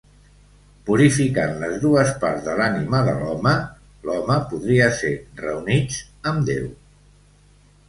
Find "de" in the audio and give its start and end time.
2.47-2.55, 3.11-3.13